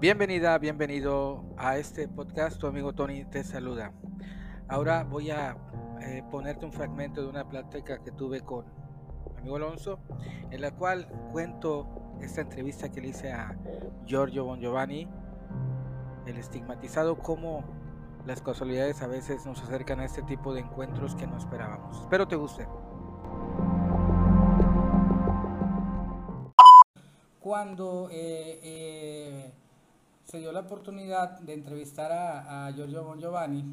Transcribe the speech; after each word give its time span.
Bienvenida, 0.00 0.56
bienvenido 0.58 1.44
a 1.56 1.76
este 1.76 2.06
podcast. 2.06 2.60
Tu 2.60 2.68
amigo 2.68 2.92
Tony 2.92 3.24
te 3.24 3.42
saluda. 3.42 3.92
Ahora 4.68 5.02
voy 5.02 5.32
a 5.32 5.56
eh, 6.00 6.22
ponerte 6.30 6.64
un 6.64 6.72
fragmento 6.72 7.20
de 7.20 7.26
una 7.26 7.48
plática 7.48 7.98
que 7.98 8.12
tuve 8.12 8.42
con 8.42 8.64
mi 9.34 9.40
amigo 9.40 9.56
Alonso, 9.56 9.98
en 10.52 10.60
la 10.60 10.70
cual 10.70 11.08
cuento 11.32 11.88
esta 12.20 12.42
entrevista 12.42 12.92
que 12.92 13.00
le 13.00 13.08
hice 13.08 13.32
a 13.32 13.58
Giorgio 14.06 14.44
Bon 14.44 14.60
Giovanni, 14.60 15.08
el 16.26 16.36
estigmatizado, 16.36 17.18
cómo 17.18 17.64
las 18.24 18.40
casualidades 18.40 19.02
a 19.02 19.08
veces 19.08 19.46
nos 19.46 19.60
acercan 19.64 19.98
a 19.98 20.04
este 20.04 20.22
tipo 20.22 20.54
de 20.54 20.60
encuentros 20.60 21.16
que 21.16 21.26
no 21.26 21.36
esperábamos. 21.36 22.02
Espero 22.02 22.28
te 22.28 22.36
guste. 22.36 22.68
Cuando 27.40 28.08
eh, 28.12 28.60
eh, 28.62 29.52
se 30.28 30.38
dio 30.38 30.52
la 30.52 30.60
oportunidad 30.60 31.40
de 31.40 31.54
entrevistar 31.54 32.12
a, 32.12 32.70
Giorgio 32.72 33.02
Bon 33.02 33.18
Giovanni, 33.18 33.64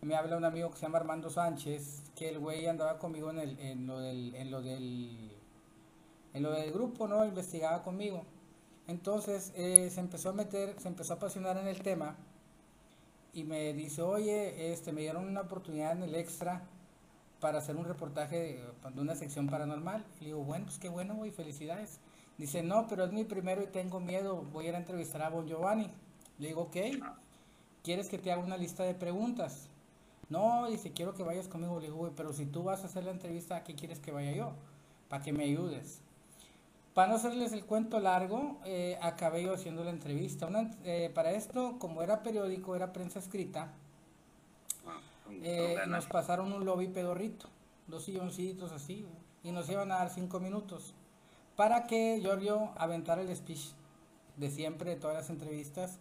me 0.00 0.14
habla 0.14 0.38
un 0.38 0.44
amigo 0.44 0.70
que 0.70 0.76
se 0.76 0.86
llama 0.86 0.96
Armando 0.96 1.28
Sánchez, 1.28 2.02
que 2.16 2.30
el 2.30 2.38
güey 2.38 2.66
andaba 2.66 2.98
conmigo 2.98 3.30
en, 3.30 3.38
el, 3.38 3.58
en, 3.60 3.86
lo 3.86 4.00
del, 4.00 4.34
en, 4.34 4.50
lo 4.50 4.62
del, 4.62 5.36
en 6.32 6.42
lo 6.42 6.52
del 6.52 6.72
grupo, 6.72 7.06
¿no? 7.06 7.26
Investigaba 7.26 7.82
conmigo. 7.82 8.24
Entonces 8.88 9.52
eh, 9.54 9.90
se 9.90 10.00
empezó 10.00 10.30
a 10.30 10.32
meter, 10.32 10.80
se 10.80 10.88
empezó 10.88 11.12
a 11.12 11.16
apasionar 11.16 11.58
en 11.58 11.68
el 11.68 11.82
tema 11.82 12.16
y 13.34 13.44
me 13.44 13.74
dice, 13.74 14.00
oye, 14.00 14.72
este, 14.72 14.92
me 14.92 15.02
dieron 15.02 15.28
una 15.28 15.42
oportunidad 15.42 15.92
en 15.92 16.04
el 16.04 16.14
extra 16.14 16.62
para 17.38 17.58
hacer 17.58 17.76
un 17.76 17.84
reportaje 17.84 18.36
de, 18.36 18.90
de 18.94 19.00
una 19.00 19.14
sección 19.14 19.46
paranormal. 19.46 20.06
Y 20.20 20.20
le 20.20 20.26
digo, 20.28 20.42
bueno, 20.42 20.64
pues 20.64 20.78
qué 20.78 20.88
bueno, 20.88 21.14
güey, 21.16 21.30
felicidades. 21.32 22.00
Dice, 22.42 22.60
no, 22.60 22.88
pero 22.88 23.04
es 23.04 23.12
mi 23.12 23.22
primero 23.22 23.62
y 23.62 23.68
tengo 23.68 24.00
miedo, 24.00 24.44
voy 24.52 24.66
a 24.66 24.68
ir 24.70 24.74
a 24.74 24.78
entrevistar 24.78 25.22
a 25.22 25.28
Bon 25.28 25.46
Giovanni. 25.46 25.88
Le 26.40 26.48
digo, 26.48 26.62
ok, 26.62 26.76
¿quieres 27.84 28.08
que 28.08 28.18
te 28.18 28.32
haga 28.32 28.42
una 28.42 28.56
lista 28.56 28.82
de 28.82 28.96
preguntas? 28.96 29.68
No, 30.28 30.66
dice, 30.68 30.90
quiero 30.90 31.14
que 31.14 31.22
vayas 31.22 31.46
conmigo. 31.46 31.78
Le 31.78 31.86
digo, 31.86 32.10
pero 32.16 32.32
si 32.32 32.44
tú 32.44 32.64
vas 32.64 32.82
a 32.82 32.86
hacer 32.86 33.04
la 33.04 33.12
entrevista, 33.12 33.58
¿a 33.58 33.62
qué 33.62 33.76
quieres 33.76 34.00
que 34.00 34.10
vaya 34.10 34.32
yo? 34.32 34.54
Para 35.08 35.22
que 35.22 35.32
me 35.32 35.44
ayudes. 35.44 36.00
Para 36.94 37.10
no 37.10 37.14
hacerles 37.14 37.52
el 37.52 37.64
cuento 37.64 38.00
largo, 38.00 38.58
eh, 38.64 38.98
acabé 39.00 39.44
yo 39.44 39.54
haciendo 39.54 39.84
la 39.84 39.90
entrevista. 39.90 40.48
Eh, 40.82 41.12
para 41.14 41.30
esto, 41.30 41.78
como 41.78 42.02
era 42.02 42.24
periódico, 42.24 42.74
era 42.74 42.92
prensa 42.92 43.20
escrita, 43.20 43.72
ah, 44.84 45.00
eh, 45.30 45.76
nos 45.86 46.06
pasaron 46.06 46.52
un 46.52 46.64
lobby 46.64 46.88
pedorrito, 46.88 47.48
dos 47.86 48.02
silloncitos 48.02 48.72
así, 48.72 49.06
y 49.44 49.52
nos 49.52 49.70
iban 49.70 49.92
a 49.92 49.98
dar 49.98 50.10
cinco 50.10 50.40
minutos 50.40 50.96
para 51.56 51.86
que 51.86 52.18
Giorgio 52.20 52.70
aventara 52.76 53.22
el 53.22 53.34
speech 53.36 53.72
de 54.36 54.50
siempre, 54.50 54.90
de 54.90 54.96
todas 54.96 55.16
las 55.16 55.30
entrevistas, 55.30 55.98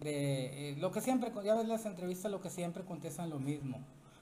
de 0.00 0.70
eh, 0.70 0.76
lo 0.76 0.92
que 0.92 1.00
siempre, 1.00 1.32
ya 1.44 1.54
ves 1.54 1.66
las 1.66 1.86
entrevistas, 1.86 2.30
lo 2.30 2.40
que 2.40 2.50
siempre 2.50 2.84
contestan 2.84 3.30
lo 3.30 3.38
mismo. 3.38 3.80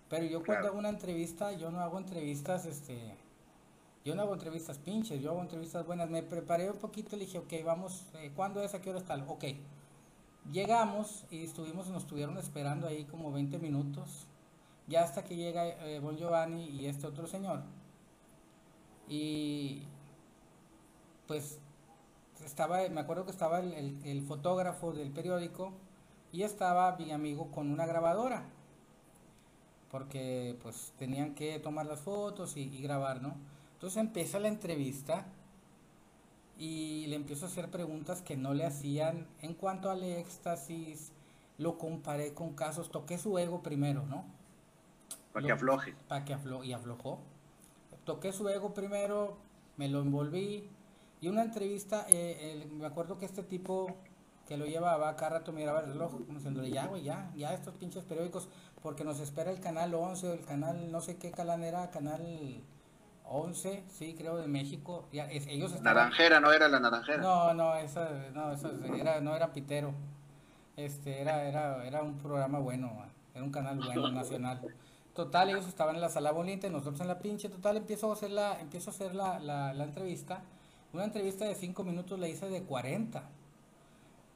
Pero 0.09 0.25
yo 0.25 0.45
cuando 0.45 0.69
hago 0.69 0.79
una 0.79 0.89
entrevista, 0.89 1.53
yo 1.53 1.71
no 1.71 1.81
hago 1.81 1.99
entrevistas, 1.99 2.65
este, 2.67 3.15
yo 4.05 4.15
no 4.15 4.23
hago 4.23 4.35
entrevistas 4.35 4.79
pinches, 4.79 5.21
yo 5.21 5.31
hago 5.31 5.43
entrevistas 5.43 5.85
buenas. 5.85 6.09
Me 6.09 6.23
preparé 6.23 6.71
un 6.71 6.79
poquito, 6.79 7.17
le 7.17 7.25
dije, 7.25 7.39
ok, 7.39 7.53
vamos, 7.65 8.05
eh, 8.15 8.31
¿cuándo 8.35 8.63
es? 8.63 8.75
¿A 8.75 8.81
qué 8.81 8.91
hora 8.91 9.01
está? 9.01 9.17
Ok. 9.27 9.45
Llegamos 10.53 11.25
y 11.29 11.43
estuvimos, 11.43 11.89
nos 11.89 12.05
estuvieron 12.05 12.39
esperando 12.39 12.87
ahí 12.87 13.05
como 13.05 13.33
20 13.33 13.59
minutos, 13.59 14.29
ya 14.87 15.03
hasta 15.03 15.25
que 15.25 15.35
llega 15.35 15.67
eh, 15.67 15.99
Bon 15.99 16.17
Giovanni 16.17 16.67
y 16.67 16.87
este 16.87 17.09
otro 17.09 17.27
señor. 17.27 17.63
Y 19.09 19.83
pues 21.27 21.59
estaba, 22.45 22.89
me 22.89 23.01
acuerdo 23.01 23.25
que 23.25 23.31
estaba 23.31 23.61
el, 23.61 24.23
fotógrafo 24.27 24.93
del 24.93 25.11
periódico 25.11 25.73
y 26.33 26.43
estaba 26.43 26.97
mi 26.97 27.13
amigo 27.13 27.51
con 27.51 27.71
una 27.71 27.87
grabadora, 27.87 28.45
porque 29.91 30.57
pues 30.63 30.93
tenían 30.99 31.35
que 31.35 31.59
tomar 31.59 31.87
las 31.87 32.01
fotos 32.01 32.57
y, 32.57 32.69
grabar, 32.81 33.23
¿no? 33.23 33.37
Entonces 33.75 33.99
empieza 33.99 34.39
la 34.39 34.49
entrevista 34.49 35.27
y 36.59 37.07
le 37.09 37.17
empiezo 37.17 37.47
a 37.47 37.49
hacer 37.49 37.71
preguntas 37.71 38.23
que 38.23 38.37
no 38.37 38.55
le 38.55 38.65
hacían 38.65 39.27
en 39.43 39.55
cuanto 39.55 39.91
al 39.91 40.03
éxtasis, 40.03 41.13
lo 41.59 41.79
comparé 41.79 42.35
con 42.35 42.55
casos, 42.55 42.91
toqué 42.91 43.19
su 43.19 43.39
ego 43.39 43.63
primero, 43.63 44.05
¿no? 44.07 44.25
Para 45.33 45.47
que 45.47 45.53
afloje. 45.53 45.95
Para 46.09 46.25
que 46.25 46.35
afloje, 46.35 46.67
y 46.67 46.73
aflojó. 46.73 47.19
Toqué 48.05 48.33
su 48.33 48.49
ego 48.49 48.73
primero, 48.73 49.37
me 49.77 49.89
lo 49.89 50.01
envolví, 50.01 50.71
y 51.21 51.29
una 51.29 51.43
entrevista, 51.43 52.07
eh, 52.09 52.69
me 52.73 52.87
acuerdo 52.87 53.19
que 53.19 53.25
este 53.25 53.43
tipo 53.43 53.97
que 54.47 54.57
lo 54.57 54.67
llevaba, 54.67 55.17
cada 55.17 55.39
rato 55.39 55.53
miraba 55.53 55.81
el 55.81 55.87
reloj, 55.87 56.13
como 56.13 56.35
diciendo, 56.35 56.63
ya, 56.65 56.87
güey, 56.87 57.03
ya, 57.03 57.31
ya 57.35 57.53
estos 57.53 57.75
pinches 57.75 58.05
periódicos, 58.05 58.49
porque 58.81 59.03
nos 59.03 59.19
espera 59.19 59.51
el 59.51 59.61
canal 59.61 59.93
11 59.93 60.29
o 60.29 60.33
el 60.35 60.45
canal, 60.45 60.93
no 60.93 61.01
sé 61.01 61.17
qué 61.17 61.33
canal 61.33 61.65
era, 61.65 61.91
canal 61.91 62.63
11, 63.25 63.85
sí, 63.89 64.15
creo, 64.17 64.37
de 64.37 64.47
México. 64.47 65.09
Ya, 65.13 65.29
ellos 65.29 65.81
Naranjera, 65.81 66.39
¿no 66.39 66.53
era 66.53 66.69
la 66.69 66.79
naranjera? 66.79 67.19
No, 67.19 67.55
no, 67.55 67.75
esa, 67.75 68.09
no, 68.33 68.53
esa 68.53 68.71
era, 68.97 69.21
no 69.21 69.35
era 69.35 69.53
Pitero. 69.53 69.93
Este, 70.77 71.21
era, 71.21 71.43
era, 71.45 71.85
era 71.85 72.03
un 72.03 72.19
programa 72.19 72.61
bueno, 72.61 72.93
era 73.35 73.43
un 73.43 73.51
canal 73.51 73.79
bueno, 73.79 74.11
nacional. 74.13 74.61
Total, 75.13 75.49
ellos 75.49 75.67
estaban 75.67 75.97
en 75.97 76.03
la 76.03 76.11
sala 76.11 76.31
bonita 76.31 76.69
y 76.69 76.71
nosotros 76.71 77.01
en 77.01 77.09
la 77.09 77.19
pinche. 77.19 77.49
Total, 77.49 77.77
empiezo 77.79 78.11
a 78.11 78.13
hacer 78.13 78.31
la, 78.31 78.61
empiezo 78.61 78.91
a 78.91 78.95
hacer 78.95 79.15
la, 79.15 79.41
la, 79.41 79.73
la 79.73 79.85
entrevista 79.85 80.43
una 80.97 81.05
entrevista 81.05 81.45
de 81.45 81.55
5 81.55 81.85
minutos 81.85 82.19
la 82.19 82.29
hice 82.29 82.49
de 82.49 82.63
40. 82.63 83.23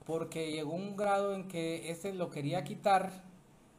Porque 0.06 0.53
llegó 0.53 0.72
un 0.72 0.97
grado 0.97 1.34
en 1.34 1.48
que 1.48 1.91
ese 1.91 2.12
lo 2.12 2.31
quería 2.31 2.65
quitar. 2.65 3.10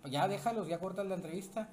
Ya 0.06 0.28
déjalos, 0.28 0.68
ya 0.68 0.80
cortas 0.80 1.06
la 1.06 1.16
entrevista. 1.16 1.70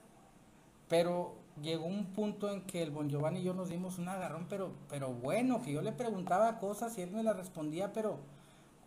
Pero 0.88 1.34
llegó 1.62 1.86
un 1.86 2.06
punto 2.06 2.50
en 2.50 2.62
que 2.62 2.82
el 2.82 2.90
Bon 2.90 3.08
Giovanni 3.08 3.40
y 3.40 3.44
yo 3.44 3.54
nos 3.54 3.68
dimos 3.68 3.98
un 3.98 4.08
agarrón, 4.08 4.46
pero, 4.48 4.72
pero 4.88 5.12
bueno, 5.12 5.60
que 5.62 5.72
yo 5.72 5.82
le 5.82 5.92
preguntaba 5.92 6.58
cosas 6.58 6.96
y 6.98 7.02
él 7.02 7.10
me 7.10 7.22
las 7.22 7.36
respondía, 7.36 7.92
pero 7.92 8.18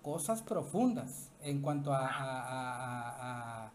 cosas 0.01 0.41
profundas 0.41 1.31
en 1.43 1.61
cuanto 1.61 1.93
a, 1.93 2.07
a, 2.07 3.71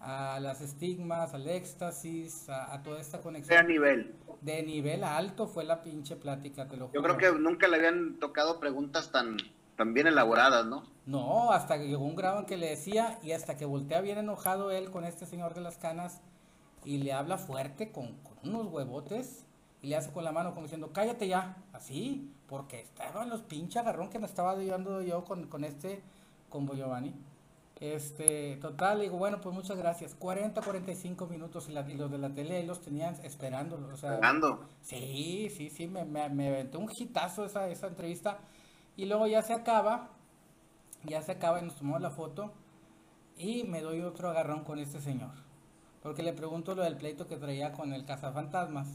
a, 0.00 0.40
las 0.40 0.60
estigmas, 0.60 1.34
al 1.34 1.48
éxtasis, 1.48 2.48
a, 2.48 2.82
toda 2.82 3.00
esta 3.00 3.20
conexión. 3.20 3.66
De 3.66 3.72
nivel 3.72 4.14
de 4.46 4.62
nivel 4.62 5.02
alto 5.02 5.48
fue 5.48 5.64
la 5.64 5.82
pinche 5.82 6.14
plática, 6.14 6.68
te 6.68 6.76
lo 6.76 6.90
Yo 6.92 7.02
creo 7.02 7.18
que 7.18 7.32
nunca 7.32 7.66
le 7.66 7.76
habían 7.76 8.20
tocado 8.20 8.60
preguntas 8.60 9.10
tan, 9.10 9.36
tan 9.76 9.92
bien 9.92 10.06
elaboradas, 10.06 10.64
¿no? 10.64 10.84
No, 11.04 11.50
hasta 11.50 11.78
que 11.78 11.88
llegó 11.88 12.04
un 12.04 12.14
grado 12.14 12.38
en 12.38 12.46
que 12.46 12.56
le 12.56 12.68
decía, 12.68 13.18
y 13.24 13.32
hasta 13.32 13.56
que 13.56 13.64
voltea 13.64 14.00
bien 14.00 14.18
enojado 14.18 14.70
él 14.70 14.90
con 14.92 15.04
este 15.04 15.26
señor 15.26 15.54
de 15.54 15.62
las 15.62 15.78
canas, 15.78 16.20
y 16.84 16.98
le 16.98 17.12
habla 17.12 17.38
fuerte 17.38 17.90
con, 17.90 18.14
unos 18.44 18.72
huevotes, 18.72 19.44
y 19.82 19.88
le 19.88 19.96
hace 19.96 20.12
con 20.12 20.22
la 20.22 20.30
mano 20.30 20.50
como 20.50 20.62
diciendo, 20.62 20.90
cállate 20.92 21.26
ya, 21.26 21.56
así, 21.72 22.32
porque 22.46 22.80
estaban 22.80 23.28
los 23.28 23.42
pinches 23.42 23.78
agarrón 23.78 24.10
que 24.10 24.20
me 24.20 24.26
estaba 24.26 24.52
ayudando 24.52 25.02
yo 25.02 25.24
con, 25.24 25.48
con 25.48 25.64
este, 25.64 26.02
con 26.48 26.68
Giovanni. 26.68 27.12
Este, 27.80 28.56
total, 28.56 29.02
digo, 29.02 29.18
bueno, 29.18 29.40
pues 29.40 29.54
muchas 29.54 29.76
gracias. 29.76 30.14
40, 30.14 30.62
45 30.62 31.26
minutos 31.26 31.68
y, 31.68 31.72
la, 31.72 31.82
los 31.82 32.10
de 32.10 32.18
la 32.18 32.30
tele 32.30 32.64
los 32.64 32.80
tenían 32.80 33.14
esperando. 33.22 33.76
O 33.92 33.96
sea, 33.96 34.14
¿Esperando? 34.14 34.64
Sí, 34.80 35.50
sí, 35.54 35.68
sí, 35.68 35.86
me, 35.86 36.04
me, 36.04 36.28
me 36.30 36.62
un 36.74 36.90
hitazo 36.96 37.44
esa, 37.44 37.68
esa 37.68 37.88
entrevista. 37.88 38.38
Y 38.96 39.04
luego 39.04 39.26
ya 39.26 39.42
se 39.42 39.52
acaba, 39.52 40.08
ya 41.04 41.20
se 41.20 41.32
acaba 41.32 41.60
y 41.60 41.64
nos 41.64 41.76
tomamos 41.76 42.00
la 42.00 42.10
foto. 42.10 42.52
Y 43.36 43.64
me 43.64 43.82
doy 43.82 44.00
otro 44.00 44.30
agarrón 44.30 44.64
con 44.64 44.78
este 44.78 45.00
señor. 45.00 45.32
Porque 46.02 46.22
le 46.22 46.32
pregunto 46.32 46.74
lo 46.74 46.82
del 46.82 46.96
pleito 46.96 47.26
que 47.26 47.36
traía 47.36 47.72
con 47.72 47.92
el 47.92 48.06
cazafantasmas. 48.06 48.88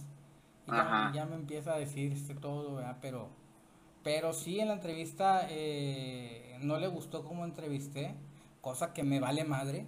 Y 0.66 0.72
ya, 0.72 1.28
me 1.30 1.36
empieza 1.36 1.74
a 1.74 1.78
decir 1.78 2.14
este 2.14 2.34
todo, 2.34 2.76
¿verdad? 2.76 2.98
Pero, 3.00 3.30
pero 4.04 4.34
sí, 4.34 4.60
en 4.60 4.70
la 4.70 4.76
entrevista 4.76 5.46
eh, 5.50 6.58
no 6.62 6.80
le 6.80 6.88
gustó 6.88 7.24
cómo 7.24 7.46
entrevisté 7.46 8.16
cosa 8.62 8.94
que 8.94 9.04
me 9.04 9.20
vale 9.20 9.44
madre. 9.44 9.86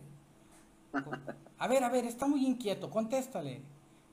A 1.58 1.68
ver, 1.68 1.84
a 1.84 1.90
ver, 1.90 2.06
está 2.06 2.28
muy 2.28 2.46
inquieto, 2.46 2.90
contéstale. 2.90 3.62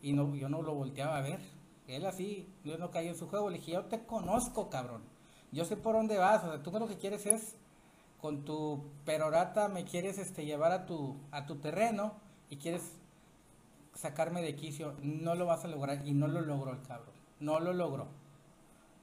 Y 0.02 0.12
no, 0.12 0.34
yo 0.34 0.48
no 0.48 0.62
lo 0.62 0.74
volteaba 0.74 1.18
a 1.18 1.22
ver. 1.22 1.40
Él 1.88 2.06
así, 2.06 2.48
yo 2.64 2.78
no 2.78 2.90
caí 2.90 3.08
en 3.08 3.16
su 3.16 3.28
juego. 3.28 3.50
Le 3.50 3.58
dije, 3.58 3.72
yo 3.72 3.84
te 3.86 4.04
conozco, 4.04 4.70
cabrón. 4.70 5.02
Yo 5.52 5.64
sé 5.64 5.76
por 5.76 5.94
dónde 5.94 6.16
vas. 6.16 6.44
O 6.44 6.48
sea, 6.48 6.62
tú 6.62 6.70
lo 6.70 6.86
que 6.86 6.96
quieres 6.96 7.26
es, 7.26 7.56
con 8.20 8.44
tu 8.44 8.84
perorata, 9.04 9.68
me 9.68 9.84
quieres 9.84 10.18
este, 10.18 10.44
llevar 10.44 10.72
a 10.72 10.86
tu, 10.86 11.16
a 11.32 11.46
tu 11.46 11.56
terreno 11.56 12.12
y 12.48 12.56
quieres 12.56 12.92
sacarme 13.94 14.42
de 14.42 14.54
quicio. 14.54 14.94
No 15.02 15.34
lo 15.34 15.46
vas 15.46 15.64
a 15.64 15.68
lograr. 15.68 16.06
Y 16.06 16.12
no 16.12 16.28
lo 16.28 16.40
logró 16.40 16.72
el 16.72 16.82
cabrón. 16.82 17.14
No 17.40 17.58
lo 17.58 17.72
logró. 17.72 18.06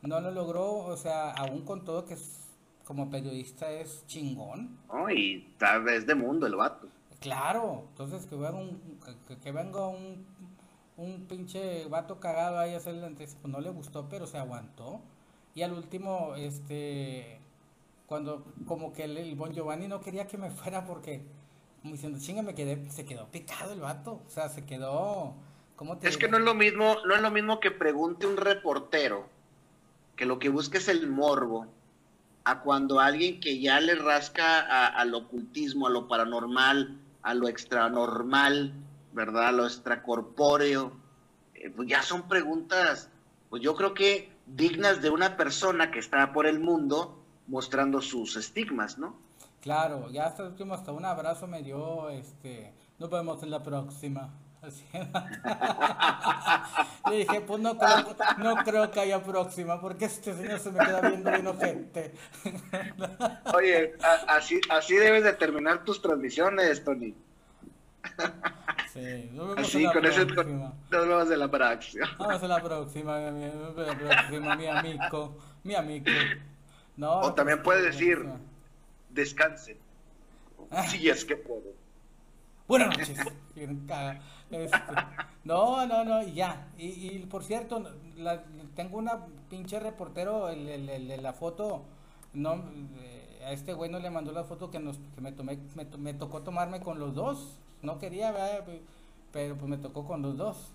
No 0.01 0.21
lo 0.21 0.31
logró, 0.31 0.77
o 0.85 0.95
sea, 0.95 1.31
aún 1.31 1.65
con 1.65 1.83
todo 1.83 2.05
que 2.05 2.13
es 2.13 2.46
como 2.87 3.09
periodista 3.09 3.69
es 3.69 4.05
chingón. 4.07 4.79
No, 4.87 5.09
y 5.09 5.53
tal 5.57 5.83
vez 5.83 6.07
de 6.07 6.15
mundo 6.15 6.47
el 6.47 6.55
vato. 6.55 6.87
Claro, 7.19 7.83
entonces 7.89 8.25
que 8.27 8.35
venga 8.35 8.55
un, 8.55 8.99
que, 9.43 9.51
venga 9.51 9.87
un, 9.87 10.25
un 10.95 11.27
pinche 11.27 11.85
vato 11.87 12.21
cagado 12.21 12.59
ahí 12.59 12.73
a 12.73 12.77
hacer 12.77 12.93
la 12.95 13.09
pues 13.09 13.29
no 13.45 13.59
le 13.59 13.71
gustó, 13.71 14.07
pero 14.07 14.25
se 14.25 14.37
aguantó. 14.37 15.01
Y 15.53 15.63
al 15.63 15.73
último, 15.73 16.35
este, 16.37 17.41
cuando 18.05 18.45
como 18.65 18.93
que 18.93 19.03
el, 19.03 19.35
Bon 19.35 19.51
Giovanni 19.51 19.89
no 19.89 19.99
quería 19.99 20.25
que 20.25 20.37
me 20.37 20.49
fuera 20.49 20.85
porque, 20.85 21.25
como 21.81 21.93
diciendo, 21.93 22.19
chinga, 22.21 22.41
me 22.41 22.55
quedé, 22.55 22.89
se 22.89 23.03
quedó 23.03 23.27
picado 23.29 23.73
el 23.73 23.81
vato, 23.81 24.21
o 24.25 24.29
sea, 24.29 24.47
se 24.47 24.65
quedó... 24.65 25.33
¿cómo 25.75 25.97
te 25.97 26.07
es 26.07 26.17
que 26.17 26.29
no 26.29 26.37
es 26.37 26.43
lo 26.43 26.53
mismo, 26.53 26.95
no 27.05 27.15
es 27.15 27.21
lo 27.21 27.31
mismo 27.31 27.59
que 27.59 27.69
pregunte 27.69 28.27
un 28.27 28.37
reportero 28.37 29.27
que 30.15 30.25
lo 30.25 30.39
que 30.39 30.47
busca 30.47 30.77
es 30.77 30.87
el 30.87 31.09
morbo 31.09 31.67
a 32.47 32.61
cuando 32.61 33.01
alguien 33.01 33.41
que 33.41 33.59
ya 33.59 33.81
le 33.81 33.95
rasca 33.95 34.87
al 34.87 35.13
ocultismo, 35.13 35.87
a 35.87 35.89
lo 35.89 36.07
paranormal, 36.07 36.97
a 37.21 37.33
lo 37.33 37.49
extranormal, 37.49 38.71
¿verdad? 39.11 39.47
A 39.49 39.51
lo 39.51 39.65
extracorpóreo, 39.65 40.93
eh, 41.55 41.69
pues 41.75 41.89
ya 41.89 42.01
son 42.01 42.29
preguntas, 42.29 43.09
pues 43.49 43.61
yo 43.61 43.75
creo 43.75 43.93
que 43.93 44.31
dignas 44.45 45.01
de 45.01 45.09
una 45.09 45.35
persona 45.35 45.91
que 45.91 45.99
está 45.99 46.31
por 46.31 46.47
el 46.47 46.61
mundo 46.61 47.21
mostrando 47.47 48.01
sus 48.01 48.37
estigmas, 48.37 48.97
¿no? 48.97 49.17
Claro, 49.59 50.09
ya 50.09 50.27
hasta 50.27 50.43
último, 50.43 50.73
hasta 50.73 50.93
un 50.93 51.03
abrazo 51.03 51.47
me 51.47 51.61
dio, 51.61 52.09
este, 52.09 52.73
nos 52.97 53.09
vemos 53.09 53.43
en 53.43 53.51
la 53.51 53.61
próxima. 53.61 54.29
Le 57.09 57.17
dije, 57.17 57.41
pues 57.41 57.61
no 57.61 57.77
creo, 57.77 58.15
no 58.37 58.55
creo 58.63 58.89
que 58.91 58.99
haya 58.99 59.23
próxima, 59.23 59.79
porque 59.79 60.05
este 60.05 60.33
señor 60.33 60.59
se 60.59 60.71
me 60.71 60.79
queda 60.79 61.01
viendo 61.01 61.29
bien 61.31 61.45
ojete. 61.47 62.13
Oye, 63.53 63.93
así, 64.27 64.59
así 64.69 64.95
debes 64.95 65.23
de 65.23 65.33
terminar 65.33 65.85
tus 65.85 66.01
transmisiones, 66.01 66.83
Tony. 66.83 67.13
Sí, 68.93 69.29
así, 69.57 69.85
con 69.85 70.05
ese 70.05 70.25
nos 70.25 70.71
vemos 70.89 71.29
en 71.29 71.39
la 71.39 71.51
próxima. 71.51 72.07
Vamos 72.17 72.41
a 72.41 72.47
la 72.47 72.63
próxima, 72.63 73.29
mi, 73.29 73.47
próxima, 73.75 74.55
mi 74.55 74.65
amigo, 74.65 75.37
mi 75.63 75.75
amigo. 75.75 76.05
No, 76.95 77.19
o 77.19 77.33
también 77.33 77.61
puedes 77.61 77.83
decir, 77.83 78.25
descansen. 79.11 79.77
Si 80.87 81.09
es 81.09 81.25
que 81.25 81.35
puedo. 81.35 81.75
Buenas 82.67 82.89
noches. 82.97 83.17
Este, 84.49 84.79
no, 85.45 85.85
no, 85.87 86.03
no, 86.03 86.21
y 86.21 86.33
ya. 86.33 86.67
Y, 86.77 87.19
por 87.29 87.43
cierto, 87.43 87.83
tengo 88.75 88.97
una 88.97 89.25
pinche 89.49 89.79
reportero, 89.79 90.49
el, 90.49 91.21
la 91.23 91.33
foto, 91.33 91.85
no, 92.33 92.63
eh, 92.99 93.43
a 93.45 93.51
este 93.51 93.73
güey 93.73 93.89
no 93.89 93.99
le 93.99 94.09
mandó 94.09 94.31
la 94.31 94.43
foto 94.43 94.69
que, 94.69 94.79
nos, 94.79 94.99
que 95.15 95.21
me, 95.21 95.31
tomé, 95.31 95.57
me, 95.97 96.13
tocó 96.13 96.41
tomarme 96.41 96.81
con 96.81 96.99
los 96.99 97.15
dos. 97.15 97.57
No 97.81 97.99
quería, 97.99 98.33
pero 99.31 99.55
pues 99.55 99.69
me 99.69 99.77
tocó 99.77 100.05
con 100.05 100.21
los 100.21 100.37
dos. 100.37 100.71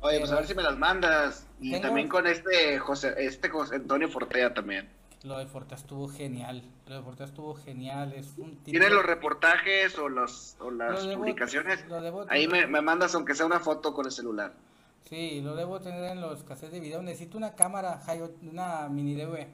Oye, 0.00 0.18
pues 0.18 0.32
a 0.32 0.36
ver 0.36 0.46
si 0.46 0.54
me 0.54 0.62
las 0.62 0.76
mandas. 0.76 1.46
Y 1.60 1.80
también 1.80 2.08
con 2.08 2.26
este 2.26 2.78
José, 2.78 3.14
este 3.18 3.48
José 3.48 3.76
Antonio 3.76 4.08
Fortea 4.08 4.52
también. 4.52 4.88
Lo 5.26 5.38
de 5.38 5.46
Fortea 5.46 5.76
estuvo 5.76 6.08
genial. 6.08 6.62
Lo 6.86 6.96
de 6.96 7.02
Fortea 7.02 7.26
estuvo 7.26 7.54
genial. 7.54 8.12
Es 8.12 8.38
un 8.38 8.56
¿Tienes 8.62 8.90
los 8.90 9.04
reportajes 9.04 9.98
o, 9.98 10.08
los, 10.08 10.56
o 10.60 10.70
las 10.70 11.04
publicaciones? 11.04 11.84
Ahí 12.28 12.46
me, 12.46 12.66
me, 12.68 12.80
mandas 12.80 13.14
aunque 13.16 13.34
sea 13.34 13.44
una 13.44 13.58
foto 13.58 13.92
con 13.92 14.06
el 14.06 14.12
celular. 14.12 14.52
Sí, 15.08 15.40
lo 15.40 15.56
debo 15.56 15.80
tener 15.80 16.04
en 16.04 16.20
los 16.20 16.44
cassettes 16.44 16.72
de 16.72 16.80
video. 16.80 17.02
Necesito 17.02 17.36
una 17.36 17.54
cámara, 17.54 18.00
una 18.42 18.88
mini 18.88 19.14
DV. 19.14 19.46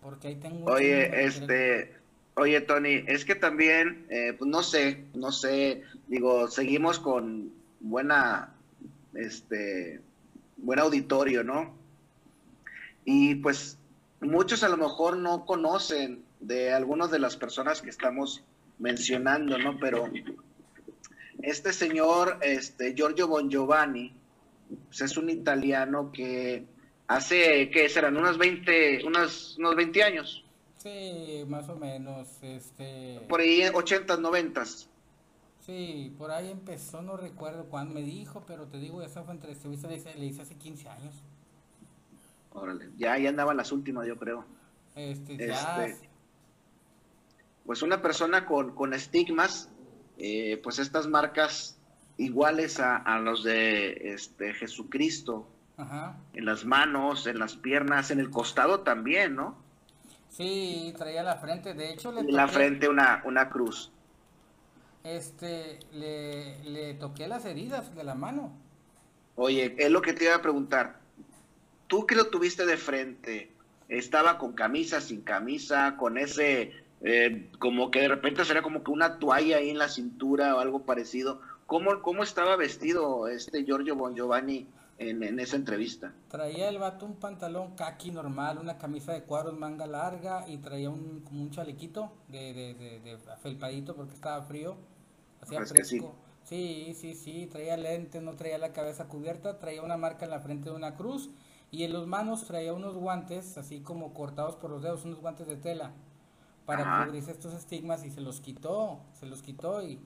Porque 0.00 0.28
ahí 0.28 0.36
tengo... 0.36 0.70
Oye, 0.70 1.24
este... 1.24 1.96
Oye, 2.36 2.60
Tony, 2.60 3.04
es 3.06 3.24
que 3.24 3.34
también, 3.34 4.06
eh, 4.08 4.34
pues 4.38 4.48
no 4.48 4.62
sé, 4.62 5.04
no 5.14 5.32
sé, 5.32 5.82
digo, 6.06 6.48
seguimos 6.48 6.98
con 7.00 7.52
buena, 7.80 8.54
este, 9.14 10.00
buen 10.56 10.78
auditorio, 10.78 11.42
¿no? 11.42 11.74
Y 13.04 13.34
pues 13.34 13.79
muchos 14.20 14.62
a 14.62 14.68
lo 14.68 14.76
mejor 14.76 15.16
no 15.16 15.44
conocen 15.46 16.24
de 16.40 16.72
algunas 16.72 17.10
de 17.10 17.18
las 17.18 17.36
personas 17.36 17.82
que 17.82 17.90
estamos 17.90 18.42
mencionando, 18.78 19.58
¿no? 19.58 19.78
Pero 19.78 20.10
este 21.42 21.72
señor, 21.72 22.38
este 22.42 22.94
Giorgio 22.94 23.28
Bon 23.28 23.50
Giovanni, 23.50 24.12
pues 24.86 25.00
es 25.02 25.16
un 25.16 25.30
italiano 25.30 26.12
que 26.12 26.64
hace, 27.08 27.70
¿qué 27.70 27.88
serán? 27.88 28.16
Unos 28.16 28.38
20, 28.38 29.06
unos, 29.06 29.56
unos 29.58 29.76
20 29.76 30.02
años. 30.02 30.44
Sí, 30.78 31.44
más 31.46 31.68
o 31.68 31.76
menos, 31.76 32.28
este... 32.42 33.20
Por 33.28 33.40
ahí, 33.40 33.62
80, 33.72 34.16
90. 34.16 34.64
Sí, 35.60 36.14
por 36.16 36.30
ahí 36.30 36.50
empezó, 36.50 37.02
no 37.02 37.16
recuerdo 37.18 37.66
cuándo 37.66 37.94
me 37.94 38.02
dijo, 38.02 38.44
pero 38.46 38.66
te 38.66 38.78
digo, 38.78 39.02
esa 39.02 39.22
fue 39.22 39.34
entrevista, 39.34 39.90
le 39.90 40.24
hice 40.24 40.42
hace 40.42 40.54
15 40.54 40.88
años. 40.88 41.14
Órale, 42.60 42.90
ya, 42.98 43.16
ya 43.16 43.30
andaban 43.30 43.56
las 43.56 43.72
últimas, 43.72 44.06
yo 44.06 44.18
creo. 44.18 44.44
Este. 44.94 45.32
Este, 45.50 46.10
pues 47.64 47.80
una 47.80 48.02
persona 48.02 48.44
con, 48.44 48.74
con 48.74 48.92
estigmas, 48.92 49.70
eh, 50.18 50.60
pues 50.62 50.78
estas 50.78 51.06
marcas 51.06 51.78
iguales 52.18 52.78
a, 52.80 52.96
a 52.96 53.18
los 53.18 53.44
de 53.44 54.12
este, 54.12 54.52
Jesucristo, 54.52 55.48
Ajá. 55.78 56.18
en 56.34 56.44
las 56.44 56.66
manos, 56.66 57.26
en 57.26 57.38
las 57.38 57.56
piernas, 57.56 58.10
en 58.10 58.20
el 58.20 58.28
costado 58.28 58.80
también, 58.80 59.36
¿no? 59.36 59.56
Sí, 60.28 60.92
traía 60.98 61.22
la 61.22 61.36
frente, 61.36 61.72
de 61.72 61.94
hecho 61.94 62.12
le 62.12 62.20
En 62.20 62.34
la 62.34 62.46
frente 62.46 62.90
una, 62.90 63.22
una 63.24 63.48
cruz. 63.48 63.90
Este, 65.02 65.78
le, 65.92 66.62
le 66.64 66.92
toqué 66.92 67.26
las 67.26 67.46
heridas 67.46 67.94
de 67.94 68.04
la 68.04 68.14
mano. 68.14 68.52
Oye, 69.36 69.74
es 69.78 69.90
lo 69.90 70.02
que 70.02 70.12
te 70.12 70.24
iba 70.24 70.34
a 70.34 70.42
preguntar 70.42 70.99
tú 71.90 72.06
que 72.06 72.14
lo 72.14 72.28
tuviste 72.28 72.64
de 72.64 72.76
frente, 72.76 73.50
estaba 73.88 74.38
con 74.38 74.52
camisa, 74.52 75.00
sin 75.00 75.22
camisa, 75.22 75.96
con 75.96 76.18
ese, 76.18 76.72
eh, 77.02 77.50
como 77.58 77.90
que 77.90 78.00
de 78.00 78.08
repente 78.08 78.44
sería 78.44 78.62
como 78.62 78.84
que 78.84 78.92
una 78.92 79.18
toalla 79.18 79.56
ahí 79.56 79.70
en 79.70 79.78
la 79.78 79.88
cintura 79.88 80.54
o 80.54 80.60
algo 80.60 80.84
parecido. 80.84 81.40
¿Cómo, 81.66 82.00
cómo 82.00 82.22
estaba 82.22 82.56
vestido 82.56 83.26
este 83.26 83.64
Giorgio 83.64 83.96
Bon 83.96 84.14
Giovanni 84.14 84.68
en, 84.98 85.40
esa 85.40 85.56
entrevista? 85.56 86.14
Traía 86.28 86.68
el 86.68 86.78
vato 86.78 87.06
un 87.06 87.16
pantalón 87.16 87.74
kaki 87.74 88.12
normal, 88.12 88.58
una 88.58 88.78
camisa 88.78 89.12
de 89.12 89.24
cuadros 89.24 89.58
manga 89.58 89.88
larga 89.88 90.48
y 90.48 90.58
traía 90.58 90.90
un, 90.90 91.22
como 91.22 91.42
un 91.42 91.50
chalequito 91.50 92.12
de, 92.28 92.54
de, 92.54 93.00
de, 93.00 93.18
felpadito 93.42 93.96
porque 93.96 94.14
estaba 94.14 94.40
frío. 94.42 94.76
Hacía 95.40 95.66
fresco. 95.66 96.14
Sí. 96.44 96.94
sí, 96.94 96.94
sí, 96.94 97.14
sí, 97.14 97.46
traía 97.50 97.76
lentes, 97.76 98.22
no 98.22 98.36
traía 98.36 98.58
la 98.58 98.72
cabeza 98.72 99.08
cubierta, 99.08 99.58
traía 99.58 99.82
una 99.82 99.96
marca 99.96 100.24
en 100.24 100.30
la 100.30 100.38
frente 100.38 100.70
de 100.70 100.76
una 100.76 100.94
cruz 100.94 101.30
y 101.70 101.84
en 101.84 101.92
los 101.92 102.06
manos 102.06 102.44
traía 102.44 102.72
unos 102.72 102.96
guantes, 102.96 103.56
así 103.56 103.80
como 103.80 104.12
cortados 104.12 104.56
por 104.56 104.70
los 104.70 104.82
dedos, 104.82 105.04
unos 105.04 105.20
guantes 105.20 105.46
de 105.46 105.56
tela, 105.56 105.92
para 106.66 107.04
cubrirse 107.04 107.30
estos 107.30 107.54
estigmas 107.54 108.04
y 108.04 108.10
se 108.10 108.20
los 108.20 108.40
quitó, 108.40 109.00
se 109.12 109.26
los 109.26 109.42
quitó 109.42 109.82
y 109.82 109.98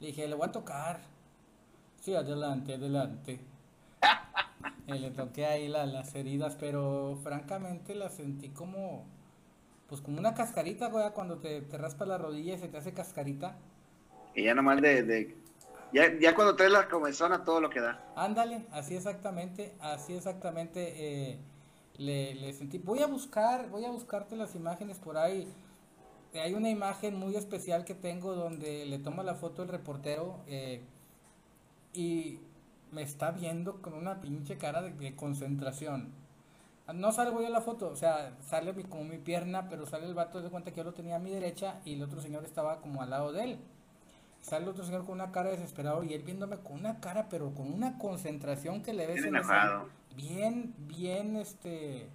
le 0.00 0.08
dije, 0.08 0.26
le 0.26 0.34
voy 0.34 0.48
a 0.48 0.52
tocar. 0.52 1.00
Sí, 2.00 2.14
adelante, 2.14 2.74
adelante. 2.74 3.40
y 4.88 4.92
le 4.98 5.10
toqué 5.10 5.46
ahí 5.46 5.68
las 5.68 6.14
heridas, 6.14 6.56
pero 6.58 7.18
francamente 7.22 7.94
las 7.94 8.14
sentí 8.14 8.48
como, 8.48 9.04
pues 9.88 10.00
como 10.00 10.18
una 10.18 10.34
cascarita, 10.34 10.88
güey, 10.88 11.10
cuando 11.12 11.38
te, 11.38 11.62
te 11.62 11.78
raspa 11.78 12.04
la 12.04 12.18
rodilla 12.18 12.54
y 12.54 12.58
se 12.58 12.68
te 12.68 12.78
hace 12.78 12.92
cascarita. 12.92 13.56
Y 14.34 14.44
ya 14.44 14.54
nomás 14.54 14.80
de, 14.80 15.02
de 15.02 15.41
ya, 15.92 16.18
ya 16.18 16.34
cuando 16.34 16.56
traes 16.56 16.72
la 16.72 16.88
comezón 16.88 17.32
a 17.32 17.44
todo 17.44 17.60
lo 17.60 17.70
que 17.70 17.80
da. 17.80 18.00
Ándale, 18.16 18.66
así 18.72 18.96
exactamente, 18.96 19.74
así 19.80 20.14
exactamente 20.14 20.94
eh, 21.32 21.38
le, 21.98 22.52
sentí. 22.52 22.78
Voy 22.78 23.00
a 23.00 23.06
buscar, 23.06 23.68
voy 23.70 23.84
a 23.84 23.90
buscarte 23.90 24.36
las 24.36 24.54
imágenes 24.54 24.98
por 24.98 25.16
ahí. 25.16 25.52
Hay 26.34 26.54
una 26.54 26.70
imagen 26.70 27.14
muy 27.14 27.36
especial 27.36 27.84
que 27.84 27.94
tengo 27.94 28.34
donde 28.34 28.86
le 28.86 28.98
toma 28.98 29.22
la 29.22 29.34
foto 29.34 29.62
el 29.62 29.68
reportero 29.68 30.40
eh, 30.46 30.82
y 31.92 32.40
me 32.90 33.02
está 33.02 33.30
viendo 33.30 33.82
con 33.82 33.94
una 33.94 34.20
pinche 34.20 34.56
cara 34.56 34.82
de, 34.82 35.16
concentración. 35.16 36.12
No 36.94 37.12
salgo 37.12 37.40
yo 37.40 37.46
en 37.46 37.52
la 37.52 37.60
foto, 37.60 37.88
o 37.88 37.96
sea, 37.96 38.36
sale 38.40 38.74
como 38.84 39.04
mi 39.04 39.18
pierna, 39.18 39.68
pero 39.68 39.86
sale 39.86 40.06
el 40.06 40.14
vato 40.14 40.42
de 40.42 40.50
cuenta 40.50 40.72
que 40.72 40.78
yo 40.78 40.84
lo 40.84 40.94
tenía 40.94 41.16
a 41.16 41.20
mi 41.20 41.30
derecha 41.30 41.80
y 41.84 41.94
el 41.94 42.02
otro 42.02 42.20
señor 42.20 42.44
estaba 42.44 42.80
como 42.80 43.02
al 43.02 43.10
lado 43.10 43.32
de 43.32 43.44
él. 43.44 43.58
Sale 44.42 44.68
otro 44.68 44.84
señor 44.84 45.06
con 45.06 45.14
una 45.14 45.30
cara 45.30 45.50
desesperado 45.50 46.02
y 46.04 46.14
él 46.14 46.22
viéndome 46.22 46.58
con 46.58 46.78
una 46.80 47.00
cara, 47.00 47.28
pero 47.30 47.54
con 47.54 47.72
una 47.72 47.96
concentración 47.98 48.82
que 48.82 48.92
le 48.92 49.06
ves 49.06 49.22
bien 49.22 49.42
bien, 50.16 50.74
bien, 50.78 51.36
este, 51.36 52.08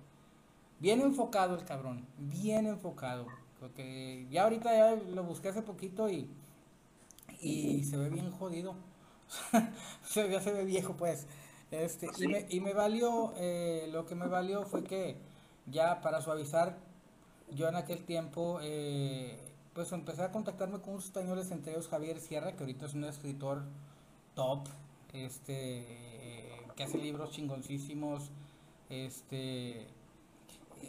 bien 0.80 1.02
enfocado 1.02 1.56
el 1.56 1.64
cabrón, 1.64 2.06
bien 2.18 2.68
enfocado. 2.68 3.26
Porque 3.60 4.28
ya 4.30 4.44
ahorita 4.44 4.76
ya 4.76 4.96
lo 4.96 5.24
busqué 5.24 5.50
hace 5.50 5.62
poquito 5.62 6.10
y, 6.10 6.30
y 7.42 7.84
se 7.86 7.98
ve 7.98 8.10
bien 8.10 8.30
jodido. 8.32 8.76
se, 10.04 10.30
ya 10.30 10.42
se 10.42 10.52
ve 10.52 10.64
viejo, 10.64 10.94
pues. 10.94 11.28
Este, 11.72 12.08
y, 12.20 12.28
me, 12.28 12.46
y 12.50 12.60
me 12.60 12.74
valió, 12.74 13.34
eh, 13.38 13.90
lo 13.92 14.06
que 14.06 14.16
me 14.16 14.28
valió 14.28 14.64
fue 14.66 14.84
que 14.84 15.18
ya 15.66 16.02
para 16.02 16.22
suavizar, 16.22 16.78
yo 17.52 17.68
en 17.68 17.76
aquel 17.76 18.04
tiempo 18.06 18.60
eh, 18.62 19.38
pues 19.78 19.92
empecé 19.92 20.24
a 20.24 20.32
contactarme 20.32 20.80
con 20.80 20.94
unos 20.94 21.06
españoles, 21.06 21.52
entre 21.52 21.74
ellos 21.74 21.88
Javier 21.88 22.20
Sierra, 22.20 22.54
que 22.54 22.64
ahorita 22.64 22.88
es 22.88 22.96
un 22.96 23.04
escritor 23.04 23.62
top, 24.34 24.68
este, 25.14 25.86
que 26.76 26.84
hace 26.84 26.98
libros 26.98 27.30
chingoncísimos, 27.30 28.32
este, 28.90 29.86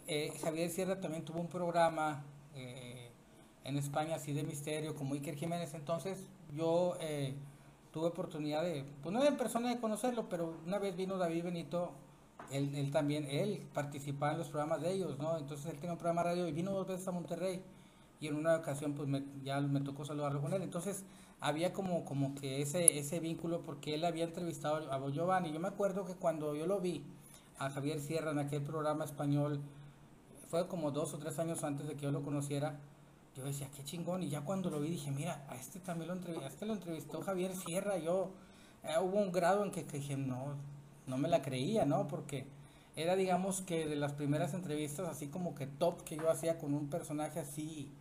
eh, 0.06 0.32
Javier 0.42 0.70
Sierra 0.70 0.98
también 1.02 1.22
tuvo 1.22 1.38
un 1.38 1.48
programa 1.48 2.24
eh, 2.54 3.10
en 3.64 3.76
España, 3.76 4.14
así 4.14 4.32
de 4.32 4.42
misterio, 4.42 4.94
como 4.94 5.12
Iker 5.12 5.34
Jiménez. 5.34 5.74
Entonces 5.74 6.26
yo 6.56 6.96
eh, 6.98 7.34
tuve 7.92 8.06
oportunidad 8.06 8.62
de, 8.62 8.86
pues 9.02 9.12
no 9.12 9.22
en 9.22 9.36
persona 9.36 9.68
de 9.68 9.78
conocerlo, 9.78 10.30
pero 10.30 10.54
una 10.64 10.78
vez 10.78 10.96
vino 10.96 11.18
David 11.18 11.44
Benito, 11.44 11.92
él, 12.50 12.74
él 12.74 12.90
también, 12.90 13.26
él 13.30 13.66
participaba 13.74 14.32
en 14.32 14.38
los 14.38 14.48
programas 14.48 14.80
de 14.80 14.92
ellos, 14.92 15.18
¿no? 15.18 15.36
Entonces 15.36 15.66
él 15.66 15.76
tenía 15.76 15.92
un 15.92 15.98
programa 15.98 16.22
de 16.22 16.28
radio 16.30 16.48
y 16.48 16.52
vino 16.52 16.70
dos 16.70 16.86
veces 16.86 17.06
a 17.06 17.12
Monterrey 17.12 17.62
y 18.20 18.26
en 18.26 18.36
una 18.36 18.56
ocasión 18.56 18.94
pues 18.94 19.08
me, 19.08 19.22
ya 19.44 19.60
me 19.60 19.80
tocó 19.80 20.04
saludarlo 20.04 20.40
con 20.40 20.52
él. 20.52 20.62
Entonces 20.62 21.04
había 21.40 21.72
como, 21.72 22.04
como 22.04 22.34
que 22.34 22.62
ese, 22.62 22.98
ese 22.98 23.20
vínculo 23.20 23.62
porque 23.62 23.94
él 23.94 24.04
había 24.04 24.24
entrevistado 24.24 24.92
a 24.92 25.10
Giovanni. 25.10 25.52
Yo 25.52 25.60
me 25.60 25.68
acuerdo 25.68 26.04
que 26.04 26.14
cuando 26.14 26.54
yo 26.54 26.66
lo 26.66 26.80
vi 26.80 27.04
a 27.58 27.70
Javier 27.70 28.00
Sierra 28.00 28.32
en 28.32 28.38
aquel 28.38 28.62
programa 28.62 29.04
español, 29.04 29.60
fue 30.48 30.66
como 30.66 30.90
dos 30.90 31.14
o 31.14 31.18
tres 31.18 31.38
años 31.38 31.62
antes 31.62 31.86
de 31.86 31.94
que 31.94 32.02
yo 32.02 32.10
lo 32.10 32.22
conociera, 32.22 32.78
yo 33.36 33.44
decía, 33.44 33.68
qué 33.76 33.84
chingón. 33.84 34.22
Y 34.22 34.28
ya 34.28 34.40
cuando 34.40 34.70
lo 34.70 34.80
vi 34.80 34.90
dije, 34.90 35.10
mira, 35.10 35.44
a 35.48 35.56
este 35.56 35.78
también 35.78 36.08
lo 36.08 36.14
entrevistó, 36.14 36.46
este 36.46 36.66
lo 36.66 36.72
entrevistó 36.72 37.20
Javier 37.22 37.54
Sierra. 37.54 37.98
Yo, 37.98 38.30
eh, 38.82 38.94
hubo 39.00 39.18
un 39.18 39.30
grado 39.30 39.64
en 39.64 39.70
que, 39.70 39.84
que 39.84 39.98
dije, 39.98 40.16
no, 40.16 40.54
no 41.06 41.18
me 41.18 41.28
la 41.28 41.42
creía, 41.42 41.84
¿no? 41.84 42.08
Porque 42.08 42.46
era 42.96 43.14
digamos 43.14 43.60
que 43.60 43.86
de 43.86 43.94
las 43.94 44.12
primeras 44.12 44.54
entrevistas 44.54 45.08
así 45.08 45.28
como 45.28 45.54
que 45.54 45.68
top 45.68 46.02
que 46.02 46.16
yo 46.16 46.28
hacía 46.30 46.58
con 46.58 46.74
un 46.74 46.90
personaje 46.90 47.38
así 47.38 47.92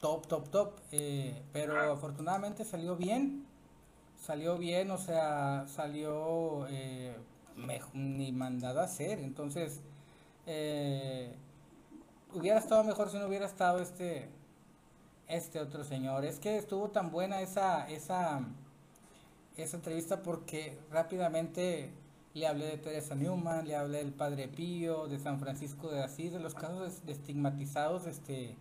top, 0.00 0.26
top, 0.26 0.48
top. 0.50 0.80
Eh, 0.92 1.42
pero 1.52 1.92
afortunadamente 1.92 2.64
salió 2.64 2.96
bien. 2.96 3.46
Salió 4.16 4.58
bien, 4.58 4.90
o 4.90 4.98
sea, 4.98 5.66
salió 5.68 6.66
eh, 6.68 7.14
ni 7.92 8.32
mandado 8.32 8.80
a 8.80 8.84
hacer. 8.84 9.20
Entonces, 9.20 9.80
eh, 10.46 11.34
hubiera 12.32 12.58
estado 12.58 12.84
mejor 12.84 13.10
si 13.10 13.18
no 13.18 13.26
hubiera 13.26 13.46
estado 13.46 13.80
este 13.80 14.28
este 15.28 15.60
otro 15.60 15.84
señor. 15.84 16.24
Es 16.24 16.38
que 16.38 16.56
estuvo 16.56 16.90
tan 16.90 17.10
buena 17.10 17.40
esa 17.40 17.88
esa 17.88 18.40
esa 19.56 19.76
entrevista 19.76 20.22
porque 20.22 20.78
rápidamente 20.90 21.90
le 22.34 22.46
hablé 22.46 22.66
de 22.66 22.76
Teresa 22.78 23.14
Newman, 23.14 23.66
le 23.66 23.76
hablé 23.76 23.98
del 23.98 24.12
Padre 24.12 24.48
Pío, 24.48 25.08
de 25.08 25.18
San 25.18 25.40
Francisco 25.40 25.88
de 25.88 26.02
Asís, 26.02 26.32
de 26.32 26.40
los 26.40 26.54
casos 26.54 27.00
estigmatizados 27.06 28.06
este 28.06 28.56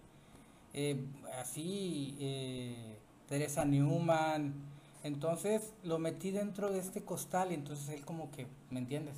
eh, 0.77 0.97
así, 1.39 2.17
eh, 2.19 2.99
Teresa 3.29 3.63
Newman. 3.63 4.53
Entonces 5.03 5.73
lo 5.83 5.99
metí 5.99 6.31
dentro 6.31 6.69
de 6.69 6.79
este 6.79 7.01
costal 7.01 7.51
y 7.51 7.55
entonces 7.55 7.87
él 7.89 8.03
como 8.03 8.29
que, 8.31 8.45
¿me 8.71 8.79
entiendes? 8.79 9.15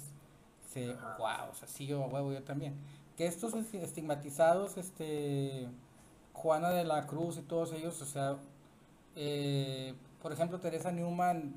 Se, 0.72 0.94
wow, 0.94 1.50
o 1.52 1.56
sea, 1.56 1.68
sí, 1.68 1.88
yo, 1.88 2.02
huevo, 2.02 2.32
yo 2.32 2.44
también. 2.44 2.76
Que 3.16 3.26
estos 3.26 3.56
estigmatizados, 3.56 4.78
este, 4.78 5.68
Juana 6.34 6.70
de 6.70 6.84
la 6.84 7.08
Cruz 7.08 7.38
y 7.38 7.42
todos 7.42 7.74
ellos, 7.74 8.00
o 8.04 8.06
sea, 8.06 8.38
eh, 9.16 9.96
por 10.22 10.32
ejemplo, 10.32 10.60
Teresa 10.60 10.92
Newman, 10.92 11.56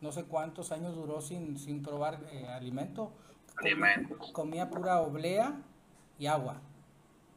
no 0.00 0.10
sé 0.10 0.24
cuántos 0.24 0.72
años 0.72 0.96
duró 0.96 1.20
sin, 1.20 1.56
sin 1.56 1.84
probar 1.84 2.18
alimento. 2.48 3.12
Alimento. 3.58 4.18
comía 4.32 4.68
pura 4.68 5.00
oblea 5.00 5.54
y 6.18 6.26
agua. 6.26 6.60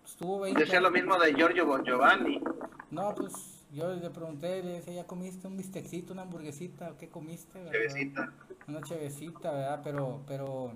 Estuvo 0.07 0.39
20 0.39 0.61
Decía 0.61 0.79
lo 0.79 0.89
mismo 0.89 1.19
de 1.19 1.33
Giorgio 1.33 1.65
Bon 1.65 1.83
Giovanni. 1.83 2.41
No, 2.91 3.13
pues 3.13 3.65
yo 3.73 3.93
le 3.93 4.09
pregunté, 4.09 4.63
le 4.63 4.71
decía, 4.75 4.93
¿ya 4.93 5.05
comiste 5.05 5.47
un 5.47 5.57
bistecito, 5.57 6.13
una 6.13 6.21
hamburguesita? 6.21 6.95
¿Qué 6.97 7.09
comiste? 7.09 7.59
Chevecita. 7.69 8.33
Una 8.69 8.81
chevecita, 8.81 9.51
¿verdad? 9.51 9.81
Pero, 9.83 10.21
pero 10.25 10.71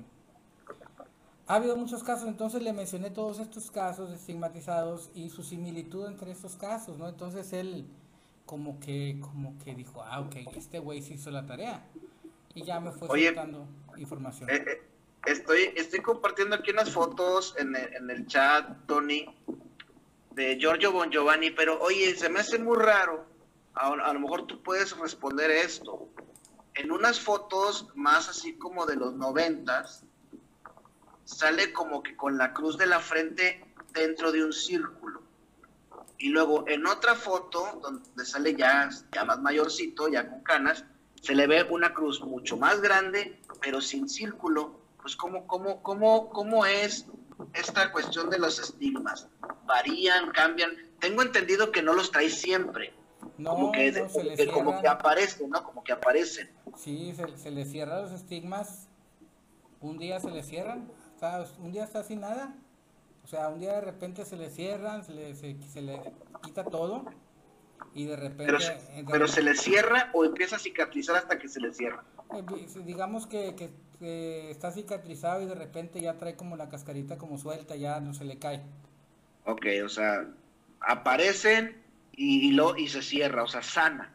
ha 1.48 1.56
habido 1.56 1.78
muchos 1.78 2.04
casos, 2.04 2.28
entonces 2.28 2.62
le 2.62 2.74
mencioné 2.74 3.10
todos 3.10 3.40
estos 3.40 3.72
casos 3.72 4.12
estigmatizados 4.12 5.10
y 5.16 5.30
su 5.30 5.44
similitud 5.44 6.08
entre 6.08 6.32
estos 6.32 6.58
casos, 6.58 6.98
¿no? 6.98 7.08
Entonces 7.08 7.54
él 7.54 7.88
como 8.46 8.82
que, 8.82 9.18
como 9.22 9.58
que 9.60 9.74
dijo, 9.76 10.04
ah, 10.04 10.20
ok, 10.20 10.36
este 10.58 10.80
güey 10.80 11.02
sí 11.02 11.14
hizo 11.14 11.32
la 11.32 11.46
tarea. 11.46 11.86
Y 12.54 12.64
ya 12.64 12.82
me 12.82 12.92
fue 12.92 13.08
soltando 13.08 13.66
información. 13.96 14.50
Eh, 14.50 14.56
eh, 14.56 14.91
Estoy, 15.32 16.02
compartiendo 16.02 16.58
aquí 16.58 16.72
unas 16.72 16.92
fotos 16.92 17.56
en 17.58 17.74
el, 17.74 17.94
en 17.94 18.10
el 18.10 18.28
chat, 18.28 18.86
Tony, 18.86 19.26
de 20.32 20.58
Giorgio 20.58 20.92
Bon 20.92 21.10
Giovanni, 21.10 21.52
pero 21.52 21.80
oye, 21.80 22.14
se 22.16 22.28
me 22.28 22.42
hace 22.42 22.60
muy 22.60 22.78
raro. 22.78 23.26
A, 23.74 23.88
a, 23.88 24.14
lo 24.14 24.20
mejor 24.20 24.46
tú 24.46 24.62
puedes 24.62 24.98
responder 24.98 25.50
esto. 25.50 26.10
En 26.74 26.92
unas 26.92 27.22
fotos 27.22 27.88
más 27.96 28.28
así 28.28 28.58
como 28.58 28.86
de 28.86 28.98
los 28.98 29.14
noventas, 29.14 30.04
sale 31.24 31.72
como 31.72 32.04
que 32.04 32.18
con 32.18 32.38
la 32.38 32.52
cruz 32.54 32.78
de 32.78 32.88
la 32.88 33.00
frente 33.00 33.74
dentro 33.94 34.34
de 34.34 34.44
un 34.44 34.52
círculo. 34.52 35.22
Y 36.18 36.28
luego 36.28 36.66
en 36.68 36.86
otra 36.86 37.16
foto, 37.16 37.80
donde 37.82 38.26
sale 38.26 38.54
ya, 38.56 38.90
ya 39.14 39.24
más 39.24 39.40
mayorcito, 39.40 40.10
ya 40.10 40.30
con 40.30 40.42
canas, 40.42 40.84
se 41.22 41.36
le 41.36 41.48
ve 41.48 41.64
una 41.70 41.94
cruz 41.94 42.20
mucho 42.20 42.58
más 42.58 42.82
grande, 42.82 43.40
pero 43.62 43.80
sin 43.80 44.10
círculo 44.10 44.81
pues 45.02 45.16
cómo, 45.16 45.48
cómo, 45.48 45.82
cómo, 45.82 46.30
cómo 46.30 46.66
es 46.66 47.08
esta 47.54 47.92
cuestión 47.92 48.30
de 48.30 48.40
los 48.40 48.60
estigmas. 48.60 49.28
¿Varían, 49.66 50.32
cambian? 50.32 50.72
Tengo 51.00 51.22
entendido 51.22 51.72
que 51.72 51.82
no 51.82 51.94
los 51.94 52.12
trae 52.12 52.30
siempre. 52.30 52.94
No, 53.38 53.52
como 53.52 53.72
que, 53.72 53.94
como 54.54 54.82
que 54.82 54.88
aparecen, 54.88 55.50
¿no? 55.50 55.64
Como 55.64 55.84
que 55.84 55.94
aparecen. 55.94 56.50
Sí, 56.76 57.14
se, 57.16 57.38
se 57.38 57.52
le 57.52 57.66
cierran 57.66 58.04
los 58.04 58.12
estigmas. 58.12 58.88
Un 59.80 59.98
día 59.98 60.20
se 60.20 60.30
le 60.30 60.44
cierran, 60.44 60.88
un 61.60 61.72
día 61.72 61.84
está 61.84 62.04
sin 62.04 62.22
nada. 62.22 62.54
O 63.24 63.28
sea, 63.28 63.50
un 63.50 63.60
día 63.60 63.74
de 63.74 63.82
repente 63.82 64.26
se 64.26 64.36
le 64.36 64.50
cierran, 64.50 65.04
se 65.04 65.14
le, 65.14 65.36
se, 65.36 65.82
le 65.82 66.02
quita 66.44 66.64
todo 66.64 67.06
y 67.94 68.06
de 68.06 68.16
repente... 68.16 68.46
Pero, 68.46 68.60
pero, 69.10 69.28
se 69.28 69.42
le 69.42 69.56
cierra 69.56 70.10
o 70.14 70.26
empieza 70.26 70.56
a 70.56 70.60
cicatrizar 70.60 71.16
hasta 71.16 71.38
que 71.38 71.48
se 71.48 71.60
le 71.60 71.72
cierra. 71.74 72.04
Eh, 72.34 72.68
digamos 72.84 73.28
que, 73.28 73.56
que 73.56 73.70
está 74.02 74.72
cicatrizado 74.72 75.42
y 75.42 75.46
de 75.46 75.56
repente 75.56 76.02
ya 76.02 76.18
trae 76.18 76.36
como 76.36 76.58
la 76.58 76.70
cascarita 76.70 77.18
como 77.18 77.38
suelta, 77.38 77.76
ya 77.76 78.00
no 78.00 78.14
se 78.14 78.26
le 78.26 78.38
cae. 78.38 78.62
Ok, 79.46 79.66
o 79.84 79.90
sea, 79.90 80.28
aparecen 80.80 81.82
y, 82.14 82.52
lo, 82.52 82.76
y 82.78 82.88
se 82.88 83.02
cierra, 83.02 83.44
o 83.44 83.48
sea, 83.48 83.62
sana. 83.62 84.14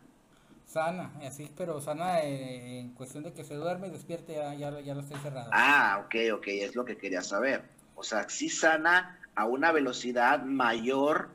Sana, 0.67 1.13
así, 1.23 1.51
pero 1.57 1.81
sana 1.81 2.21
eh, 2.23 2.81
en 2.81 2.91
cuestión 2.91 3.25
de 3.25 3.33
que 3.33 3.45
se 3.45 3.55
duerme 3.55 3.89
y 3.89 3.91
despierte, 3.91 4.35
ya, 4.35 4.55
ya, 4.55 4.81
ya 4.81 4.95
lo 4.95 5.01
está 5.01 5.19
cerrado. 5.21 5.51
Ah, 5.53 6.03
ok, 6.05 6.15
ok, 6.35 6.47
es 6.49 6.75
lo 6.75 6.85
que 6.85 6.97
quería 6.97 7.23
saber. 7.23 7.63
O 7.95 8.03
sea, 8.03 8.29
sí 8.29 8.49
sana 8.49 9.21
a 9.35 9.47
una 9.47 9.73
velocidad 9.73 10.43
mayor 10.45 11.31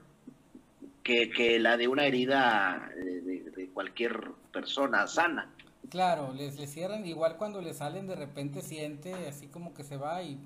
que, 1.04 1.30
que 1.30 1.60
la 1.60 1.78
de 1.78 1.88
una 1.88 2.06
herida 2.06 2.92
de, 2.96 3.22
de 3.22 3.70
cualquier 3.70 4.32
persona 4.52 5.08
sana. 5.08 5.50
Claro, 5.92 6.34
les, 6.34 6.58
les 6.58 6.72
cierran, 6.72 7.06
igual 7.06 7.38
cuando 7.38 7.62
le 7.62 7.76
salen 7.76 8.08
de 8.08 8.16
repente 8.16 8.62
siente 8.62 9.14
así 9.28 9.48
como 9.48 9.74
que 9.76 9.84
se 9.84 9.98
va 9.98 10.24
y 10.24 10.40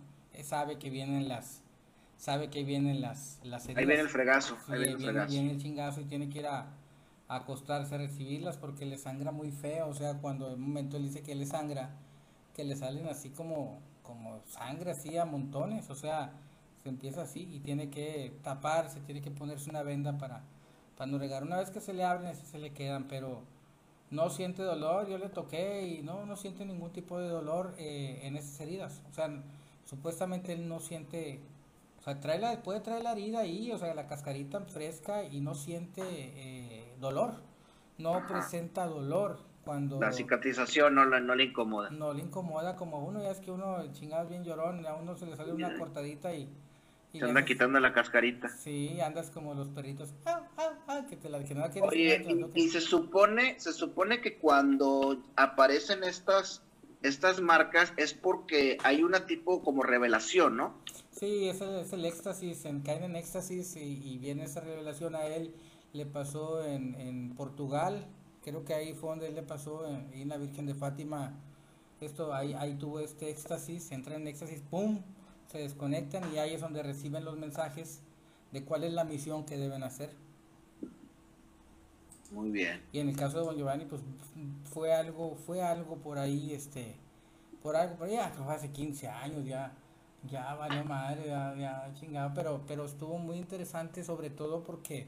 sabe 0.43 0.77
que 0.77 0.89
vienen 0.89 1.29
las, 1.29 1.61
sabe 2.17 2.49
que 2.49 2.63
vienen 2.63 2.99
las, 2.99 3.39
las 3.43 3.65
heridas. 3.65 3.79
Ahí 3.79 3.85
viene 3.85 4.01
el 4.01 4.09
fregazo, 4.09 4.57
ahí 4.67 4.79
viene, 4.79 4.93
el 4.93 4.99
fregazo. 4.99 5.31
Viene 5.31 5.51
el 5.51 5.61
chingazo 5.61 6.01
y 6.01 6.05
tiene 6.05 6.29
que 6.29 6.39
ir 6.39 6.47
a, 6.47 6.67
acostarse 7.27 7.95
a 7.95 7.97
recibirlas 7.97 8.57
porque 8.57 8.85
le 8.85 8.97
sangra 8.97 9.31
muy 9.31 9.51
feo, 9.51 9.87
o 9.87 9.93
sea, 9.93 10.15
cuando 10.15 10.47
en 10.47 10.55
un 10.55 10.61
momento 10.61 10.97
él 10.97 11.03
dice 11.03 11.23
que 11.23 11.33
le 11.33 11.45
sangra, 11.45 11.89
que 12.55 12.63
le 12.63 12.75
salen 12.75 13.07
así 13.07 13.29
como, 13.29 13.79
como 14.03 14.41
sangre 14.47 14.91
así 14.91 15.17
a 15.17 15.25
montones, 15.25 15.89
o 15.89 15.95
sea, 15.95 16.33
se 16.83 16.89
empieza 16.89 17.23
así 17.23 17.49
y 17.51 17.59
tiene 17.59 17.89
que 17.89 18.33
taparse, 18.43 18.99
tiene 19.01 19.21
que 19.21 19.31
ponerse 19.31 19.71
una 19.71 19.81
venda 19.81 20.19
para, 20.19 20.43
para 20.95 21.09
no 21.09 21.17
regar. 21.17 21.43
Una 21.43 21.57
vez 21.57 21.71
que 21.71 21.81
se 21.81 21.93
le 21.93 22.03
abren, 22.03 22.27
así 22.27 22.45
se 22.45 22.59
le 22.59 22.73
quedan, 22.73 23.07
pero 23.07 23.41
no 24.11 24.29
siente 24.29 24.63
dolor, 24.63 25.07
yo 25.07 25.17
le 25.17 25.29
toqué 25.29 25.87
y 25.87 26.01
no, 26.01 26.25
no 26.25 26.35
siente 26.35 26.65
ningún 26.65 26.91
tipo 26.91 27.19
de 27.19 27.27
dolor 27.27 27.73
eh, 27.77 28.21
en 28.23 28.37
esas 28.37 28.59
heridas. 28.59 29.01
O 29.09 29.13
sea, 29.13 29.29
supuestamente 29.85 30.53
él 30.53 30.67
no 30.67 30.79
siente, 30.79 31.39
o 31.99 32.03
sea, 32.03 32.19
trae 32.19 32.39
la, 32.39 32.61
puede 32.61 32.81
traer 32.81 33.03
la 33.03 33.13
herida 33.13 33.39
ahí, 33.39 33.71
o 33.71 33.77
sea, 33.77 33.93
la 33.93 34.07
cascarita 34.07 34.61
fresca 34.61 35.23
y 35.23 35.41
no 35.41 35.55
siente 35.55 36.01
eh, 36.05 36.93
dolor, 36.99 37.35
no 37.97 38.25
presenta 38.27 38.85
dolor 38.85 39.39
cuando... 39.63 39.99
La 39.99 40.11
cicatrización 40.11 40.95
no, 40.95 41.05
no 41.05 41.35
le 41.35 41.43
incomoda. 41.45 41.89
No 41.89 42.13
le 42.13 42.21
incomoda 42.21 42.75
como 42.75 42.97
a 42.97 42.99
uno, 42.99 43.21
ya 43.21 43.31
es 43.31 43.39
que 43.39 43.51
uno 43.51 43.91
chingado 43.91 44.27
bien 44.29 44.43
llorón, 44.43 44.85
a 44.85 44.93
uno 44.93 45.15
se 45.15 45.25
le 45.25 45.35
sale 45.35 45.51
una 45.51 45.77
cortadita 45.77 46.33
y 46.33 46.47
se 47.19 47.25
anda 47.25 47.45
quitando 47.45 47.79
la 47.79 47.93
cascarita. 47.93 48.49
Sí, 48.49 48.99
andas 49.01 49.29
como 49.29 49.53
los 49.53 49.69
perritos. 49.69 50.13
que 51.09 51.15
te 51.17 51.29
la, 51.29 51.43
que 51.43 51.55
no 51.55 51.65
Oye, 51.83 52.49
y, 52.53 52.69
se 52.69 52.81
supone, 52.81 53.59
se 53.59 53.73
supone 53.73 54.21
que 54.21 54.37
cuando 54.37 55.23
aparecen 55.35 56.03
estas, 56.03 56.63
estas 57.01 57.41
marcas 57.41 57.93
es 57.97 58.13
porque 58.13 58.77
hay 58.83 59.03
una 59.03 59.25
tipo 59.25 59.61
como 59.63 59.83
revelación, 59.83 60.57
¿no? 60.57 60.75
Sí, 61.11 61.47
es 61.47 61.61
el, 61.61 61.75
es 61.75 61.93
el 61.93 62.05
éxtasis, 62.05 62.65
en, 62.65 62.81
caen 62.81 63.03
en 63.03 63.15
éxtasis 63.15 63.75
y, 63.77 64.17
viene 64.17 64.43
esa 64.43 64.61
revelación 64.61 65.15
a 65.15 65.25
él. 65.25 65.53
Le 65.93 66.05
pasó 66.05 66.65
en, 66.65 66.95
en 66.95 67.35
Portugal, 67.35 68.05
creo 68.43 68.65
que 68.65 68.73
ahí 68.73 68.93
fue 68.93 69.11
donde 69.11 69.27
él 69.27 69.35
le 69.35 69.43
pasó, 69.43 69.87
en, 69.87 70.11
en 70.13 70.27
la 70.27 70.37
Virgen 70.37 70.65
de 70.65 70.75
Fátima. 70.75 71.33
Esto, 72.01 72.33
ahí, 72.33 72.53
ahí 72.53 72.73
tuvo 72.75 72.99
este 72.99 73.29
éxtasis, 73.29 73.91
entra 73.91 74.15
en 74.15 74.27
éxtasis, 74.27 74.61
¡pum! 74.69 75.01
Se 75.55 75.61
desconectan 75.61 76.33
y 76.33 76.37
ahí 76.37 76.53
es 76.53 76.59
donde 76.59 76.83
reciben 76.83 77.23
los 77.23 77.37
mensajes 77.37 78.01
de 78.51 78.65
cuál 78.65 78.83
es 78.83 78.91
la 78.91 79.05
misión 79.05 79.45
que 79.45 79.57
deben 79.57 79.83
hacer. 79.83 80.09
Muy 82.31 82.51
bien. 82.51 82.81
Y 82.91 82.99
en 82.99 83.07
el 83.07 83.15
caso 83.15 83.39
de 83.39 83.45
Don 83.45 83.55
Giovanni, 83.55 83.85
pues 83.85 84.01
fue 84.73 84.93
algo, 84.93 85.35
fue 85.45 85.61
algo 85.61 85.95
por 85.95 86.17
ahí, 86.17 86.53
este, 86.53 86.95
por 87.63 87.77
algo, 87.77 87.95
por 87.95 88.09
allá, 88.09 88.31
fue 88.31 88.53
hace 88.53 88.69
15 88.69 89.07
años 89.07 89.45
ya, 89.45 89.71
ya 90.29 90.55
valió 90.55 90.83
madre, 90.83 91.27
ya, 91.27 91.55
ya 91.55 91.93
chingado, 91.93 92.33
pero, 92.35 92.61
pero 92.67 92.83
estuvo 92.85 93.17
muy 93.17 93.37
interesante 93.37 94.03
sobre 94.03 94.29
todo 94.29 94.61
porque, 94.61 95.07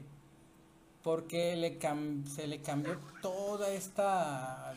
porque 1.02 1.56
le 1.56 1.78
se 2.26 2.46
le 2.46 2.62
cambió 2.62 2.98
toda 3.20 3.70
esta, 3.70 4.72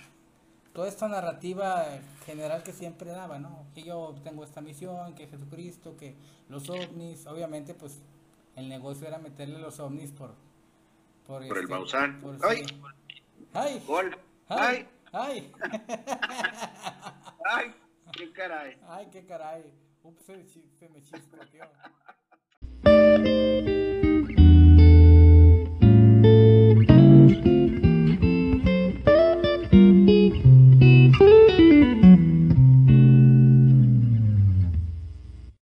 toda 0.73 0.87
esta 0.87 1.07
narrativa 1.07 1.85
general 2.25 2.63
que 2.63 2.71
siempre 2.71 3.11
daba, 3.11 3.39
¿no? 3.39 3.65
Que 3.73 3.83
yo 3.83 4.15
tengo 4.23 4.43
esta 4.43 4.61
misión, 4.61 5.15
que 5.15 5.27
Jesucristo, 5.27 5.97
que 5.97 6.15
los 6.49 6.69
ovnis, 6.69 7.25
obviamente 7.27 7.73
pues 7.73 8.01
el 8.55 8.69
negocio 8.69 9.07
era 9.07 9.17
meterle 9.17 9.59
los 9.59 9.79
ovnis 9.79 10.11
por 10.11 10.35
por, 11.27 11.43
el 11.43 11.51
este, 11.51 11.65
Bausán. 11.67 12.21
¡Ay! 12.43 12.65
¡Ay! 13.53 13.83
¡Gol! 13.87 14.17
¡Ay! 14.49 14.87
¡Ay! 15.13 15.51
¡Ay! 17.45 17.75
¡Qué 18.11 18.31
caray! 18.33 18.77
¡Ay, 18.87 19.07
qué 19.11 19.25
caray! 19.25 19.73
Ups, 20.03 20.23
se, 20.25 20.43
se 20.45 20.89
me 20.89 21.01
chispa, 21.01 21.45
tío. 21.51 21.63